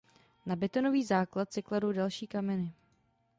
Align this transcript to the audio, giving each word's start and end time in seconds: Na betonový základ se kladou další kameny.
Na 0.45 0.55
betonový 0.55 1.03
základ 1.05 1.51
se 1.51 1.61
kladou 1.61 1.91
další 1.91 2.27
kameny. 2.27 2.71